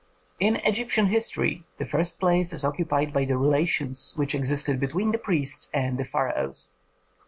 In 0.39 0.55
Egyptian 0.55 1.09
history 1.09 1.63
the 1.77 1.85
first 1.85 2.19
place 2.19 2.53
is 2.53 2.65
occupied 2.65 3.13
by 3.13 3.23
the 3.23 3.37
relations 3.37 4.13
which 4.15 4.33
existed 4.33 4.79
between 4.79 5.11
the 5.11 5.19
priests 5.19 5.69
and 5.75 5.99
the 5.99 6.03
pharaohs. 6.05 6.73